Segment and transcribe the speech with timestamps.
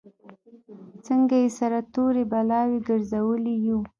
[1.05, 3.79] څنګه یې سره تورې بلاوې ګرځولي یو.